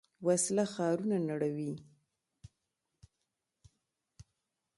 وسله 0.25 0.65
ښارونه 0.73 1.17
نړوي 1.29 1.73